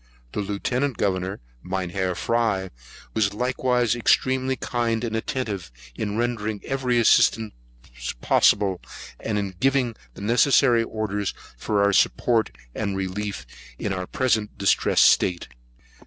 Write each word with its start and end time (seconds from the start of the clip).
The 0.31 0.39
Lieutenant 0.39 0.97
Governor, 0.97 1.41
Mynheer 1.61 2.15
Fry, 2.15 2.71
was 3.13 3.35
likewise 3.35 3.93
extremely 3.93 4.55
kind 4.55 5.03
and 5.03 5.15
attentive, 5.15 5.71
in 5.93 6.17
rendering 6.17 6.59
every 6.65 6.97
assistance 6.97 7.53
possible, 8.19 8.81
and 9.19 9.37
in 9.37 9.53
giving 9.59 9.95
the 10.15 10.21
necessary 10.21 10.81
orders 10.83 11.35
for 11.55 11.83
our 11.83 11.93
support 11.93 12.49
and 12.73 12.97
relief 12.97 13.45
in 13.77 13.93
our 13.93 14.07
present 14.07 14.57
distressed 14.57 15.03
state. 15.05 15.49